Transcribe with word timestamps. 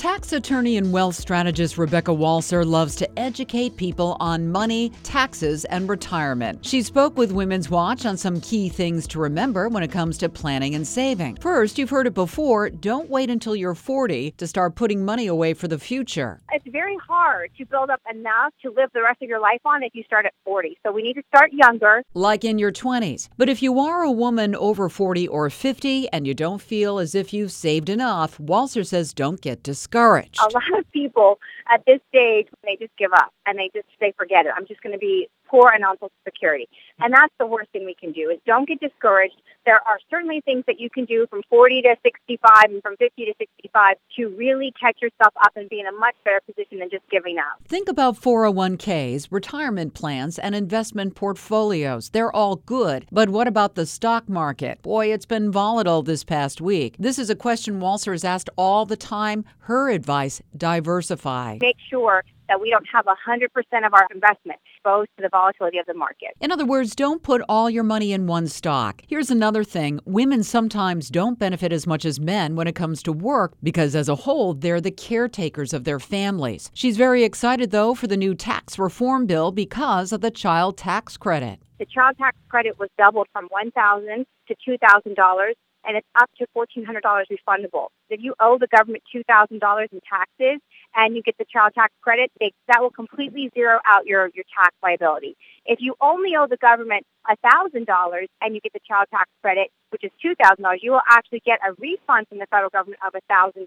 Tax 0.00 0.32
attorney 0.32 0.78
and 0.78 0.94
wealth 0.94 1.14
strategist 1.14 1.76
Rebecca 1.76 2.10
Walser 2.10 2.64
loves 2.64 2.96
to 2.96 3.18
educate 3.18 3.76
people 3.76 4.16
on 4.18 4.50
money, 4.50 4.92
taxes, 5.02 5.66
and 5.66 5.86
retirement. 5.90 6.64
She 6.64 6.80
spoke 6.80 7.18
with 7.18 7.32
Women's 7.32 7.68
Watch 7.68 8.06
on 8.06 8.16
some 8.16 8.40
key 8.40 8.70
things 8.70 9.06
to 9.08 9.18
remember 9.18 9.68
when 9.68 9.82
it 9.82 9.92
comes 9.92 10.16
to 10.16 10.30
planning 10.30 10.74
and 10.74 10.88
saving. 10.88 11.36
First, 11.36 11.76
you've 11.76 11.90
heard 11.90 12.06
it 12.06 12.14
before 12.14 12.70
don't 12.70 13.10
wait 13.10 13.28
until 13.28 13.54
you're 13.54 13.74
40 13.74 14.30
to 14.38 14.46
start 14.46 14.74
putting 14.74 15.04
money 15.04 15.26
away 15.26 15.52
for 15.52 15.68
the 15.68 15.78
future. 15.78 16.40
It's 16.50 16.64
very 16.72 16.96
hard 17.06 17.50
to 17.58 17.66
build 17.66 17.90
up 17.90 18.00
enough 18.10 18.54
to 18.62 18.70
live 18.70 18.88
the 18.94 19.02
rest 19.02 19.20
of 19.20 19.28
your 19.28 19.38
life 19.40 19.60
on 19.66 19.82
if 19.82 19.94
you 19.94 20.02
start 20.04 20.24
at 20.24 20.32
40. 20.46 20.78
So 20.82 20.92
we 20.92 21.02
need 21.02 21.14
to 21.14 21.22
start 21.28 21.52
younger. 21.52 22.02
Like 22.14 22.42
in 22.42 22.58
your 22.58 22.72
20s. 22.72 23.28
But 23.36 23.50
if 23.50 23.60
you 23.60 23.78
are 23.78 24.02
a 24.02 24.10
woman 24.10 24.54
over 24.54 24.88
40 24.88 25.28
or 25.28 25.50
50 25.50 26.08
and 26.10 26.26
you 26.26 26.32
don't 26.32 26.62
feel 26.62 26.98
as 26.98 27.14
if 27.14 27.34
you've 27.34 27.52
saved 27.52 27.90
enough, 27.90 28.38
Walser 28.38 28.86
says 28.86 29.12
don't 29.12 29.42
get 29.42 29.62
discouraged 29.62 29.89
discouraged. 29.90 30.40
A 30.40 30.52
lot 30.52 30.78
of 30.78 30.90
people 30.92 31.38
at 31.72 31.84
this 31.86 32.00
stage, 32.08 32.48
they 32.64 32.76
just 32.76 32.96
give 32.96 33.12
up 33.12 33.32
and 33.46 33.58
they 33.58 33.70
just 33.74 33.86
they 34.00 34.12
forget 34.16 34.46
it. 34.46 34.52
I'm 34.56 34.66
just 34.66 34.82
going 34.82 34.92
to 34.92 34.98
be 34.98 35.28
poor 35.50 35.70
and 35.74 35.84
on 35.84 35.96
Social 35.96 36.12
Security. 36.24 36.68
And 37.00 37.12
that's 37.12 37.34
the 37.38 37.46
worst 37.46 37.70
thing 37.72 37.84
we 37.84 37.94
can 37.94 38.12
do 38.12 38.30
is 38.30 38.38
don't 38.46 38.68
get 38.68 38.80
discouraged. 38.80 39.34
There 39.66 39.80
are 39.86 39.98
certainly 40.08 40.40
things 40.44 40.64
that 40.66 40.78
you 40.78 40.88
can 40.88 41.04
do 41.04 41.26
from 41.28 41.42
40 41.50 41.82
to 41.82 41.96
65 42.02 42.64
and 42.68 42.82
from 42.82 42.96
50 42.96 43.24
to 43.24 43.34
65 43.38 43.96
to 44.16 44.28
really 44.36 44.72
catch 44.80 44.98
yourself 45.02 45.34
up 45.44 45.52
and 45.56 45.68
be 45.68 45.80
in 45.80 45.86
a 45.86 45.92
much 45.92 46.14
better 46.24 46.40
position 46.46 46.78
than 46.78 46.90
just 46.90 47.04
giving 47.10 47.38
up. 47.38 47.66
Think 47.66 47.88
about 47.88 48.20
401ks, 48.20 49.28
retirement 49.30 49.94
plans, 49.94 50.38
and 50.38 50.54
investment 50.54 51.14
portfolios. 51.14 52.10
They're 52.10 52.34
all 52.34 52.56
good. 52.56 53.06
But 53.10 53.30
what 53.30 53.48
about 53.48 53.74
the 53.74 53.86
stock 53.86 54.28
market? 54.28 54.80
Boy, 54.82 55.12
it's 55.12 55.26
been 55.26 55.50
volatile 55.50 56.02
this 56.02 56.24
past 56.24 56.60
week. 56.60 56.96
This 56.98 57.18
is 57.18 57.30
a 57.30 57.34
question 57.34 57.80
Walser 57.80 58.14
is 58.14 58.24
asked 58.24 58.50
all 58.56 58.86
the 58.86 58.96
time. 58.96 59.44
Her 59.60 59.90
advice, 59.90 60.40
diversify. 60.56 61.58
Make 61.60 61.76
sure 61.88 62.24
that 62.50 62.60
we 62.60 62.68
don't 62.68 62.86
have 62.92 63.06
100% 63.06 63.86
of 63.86 63.94
our 63.94 64.06
investment 64.12 64.58
exposed 64.74 65.08
to 65.16 65.22
the 65.22 65.28
volatility 65.30 65.78
of 65.78 65.86
the 65.86 65.94
market. 65.94 66.30
In 66.40 66.50
other 66.50 66.66
words, 66.66 66.96
don't 66.96 67.22
put 67.22 67.42
all 67.48 67.70
your 67.70 67.84
money 67.84 68.12
in 68.12 68.26
one 68.26 68.48
stock. 68.48 69.02
Here's 69.06 69.30
another 69.30 69.62
thing 69.62 70.00
women 70.04 70.42
sometimes 70.42 71.08
don't 71.08 71.38
benefit 71.38 71.72
as 71.72 71.86
much 71.86 72.04
as 72.04 72.18
men 72.18 72.56
when 72.56 72.66
it 72.66 72.74
comes 72.74 73.02
to 73.04 73.12
work 73.12 73.54
because, 73.62 73.94
as 73.94 74.08
a 74.08 74.16
whole, 74.16 74.52
they're 74.52 74.80
the 74.80 74.90
caretakers 74.90 75.72
of 75.72 75.84
their 75.84 76.00
families. 76.00 76.70
She's 76.74 76.96
very 76.96 77.22
excited, 77.22 77.70
though, 77.70 77.94
for 77.94 78.08
the 78.08 78.16
new 78.16 78.34
tax 78.34 78.78
reform 78.78 79.26
bill 79.26 79.52
because 79.52 80.12
of 80.12 80.20
the 80.20 80.30
child 80.30 80.76
tax 80.76 81.16
credit. 81.16 81.60
The 81.78 81.86
child 81.86 82.18
tax 82.18 82.36
credit 82.48 82.78
was 82.80 82.90
doubled 82.98 83.28
from 83.32 83.48
$1,000 83.48 84.26
to 84.48 84.54
$2,000 84.68 85.52
and 85.84 85.96
it's 85.96 86.06
up 86.20 86.30
to 86.38 86.46
$1,400 86.56 87.00
refundable. 87.02 87.88
If 88.08 88.20
you 88.22 88.34
owe 88.40 88.58
the 88.58 88.66
government 88.66 89.02
$2,000 89.14 89.86
in 89.92 90.00
taxes 90.08 90.60
and 90.94 91.14
you 91.14 91.22
get 91.22 91.36
the 91.38 91.44
child 91.44 91.72
tax 91.74 91.92
credit, 92.02 92.30
they, 92.40 92.52
that 92.68 92.80
will 92.80 92.90
completely 92.90 93.50
zero 93.54 93.78
out 93.86 94.06
your, 94.06 94.30
your 94.34 94.44
tax 94.56 94.74
liability. 94.82 95.36
If 95.66 95.78
you 95.80 95.94
only 96.00 96.30
owe 96.38 96.46
the 96.48 96.56
government 96.56 97.06
$1,000 97.28 98.26
and 98.40 98.54
you 98.54 98.60
get 98.60 98.72
the 98.72 98.80
child 98.86 99.06
tax 99.10 99.30
credit, 99.42 99.70
which 99.90 100.04
is 100.04 100.10
$2,000, 100.24 100.78
you 100.82 100.92
will 100.92 101.02
actually 101.08 101.42
get 101.44 101.58
a 101.66 101.72
refund 101.78 102.28
from 102.28 102.38
the 102.38 102.46
federal 102.46 102.70
government 102.70 103.00
of 103.06 103.12
$1,000. 103.30 103.60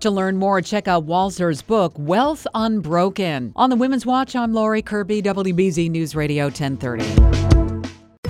To 0.00 0.10
learn 0.10 0.36
more, 0.36 0.60
check 0.60 0.86
out 0.86 1.06
Walser's 1.06 1.62
book, 1.62 1.94
Wealth 1.96 2.46
Unbroken. 2.54 3.54
On 3.56 3.70
the 3.70 3.76
Women's 3.76 4.04
Watch, 4.04 4.36
I'm 4.36 4.52
Lori 4.52 4.82
Kirby, 4.82 5.22
WBZ 5.22 5.90
News 5.90 6.14
Radio 6.14 6.44
1030. 6.44 7.04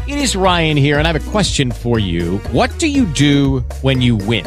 It 0.07 0.19
is 0.19 0.37
Ryan 0.37 0.77
here, 0.77 0.99
and 0.99 1.09
I 1.09 1.13
have 1.13 1.27
a 1.27 1.31
question 1.31 1.73
for 1.73 1.99
you. 1.99 2.39
What 2.53 2.79
do 2.79 2.87
you 2.87 3.07
do 3.07 3.61
when 3.81 4.01
you 4.01 4.17
win? 4.17 4.47